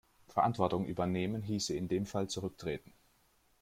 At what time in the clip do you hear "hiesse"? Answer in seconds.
1.43-1.75